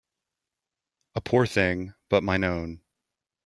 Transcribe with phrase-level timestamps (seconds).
[1.13, 2.81] A poor thing, but mine own